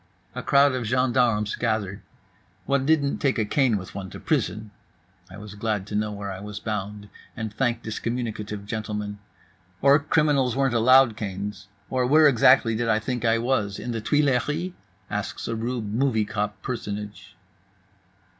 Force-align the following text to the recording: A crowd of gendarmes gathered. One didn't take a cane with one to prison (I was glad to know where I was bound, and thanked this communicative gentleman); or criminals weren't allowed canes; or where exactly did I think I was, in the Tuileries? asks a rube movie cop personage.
A 0.33 0.41
crowd 0.41 0.73
of 0.73 0.87
gendarmes 0.87 1.55
gathered. 1.55 2.01
One 2.65 2.87
didn't 2.87 3.19
take 3.19 3.37
a 3.37 3.45
cane 3.45 3.77
with 3.77 3.93
one 3.93 4.09
to 4.09 4.19
prison 4.19 4.71
(I 5.29 5.37
was 5.37 5.53
glad 5.53 5.85
to 5.85 5.95
know 5.95 6.11
where 6.11 6.31
I 6.31 6.39
was 6.39 6.59
bound, 6.59 7.07
and 7.37 7.53
thanked 7.53 7.83
this 7.83 7.99
communicative 7.99 8.65
gentleman); 8.65 9.19
or 9.79 9.99
criminals 9.99 10.55
weren't 10.55 10.73
allowed 10.73 11.15
canes; 11.15 11.67
or 11.87 12.07
where 12.07 12.27
exactly 12.27 12.75
did 12.75 12.89
I 12.89 12.97
think 12.97 13.23
I 13.23 13.37
was, 13.37 13.77
in 13.77 13.91
the 13.91 14.01
Tuileries? 14.01 14.73
asks 15.11 15.47
a 15.47 15.53
rube 15.55 15.93
movie 15.93 16.25
cop 16.25 16.59
personage. 16.63 17.35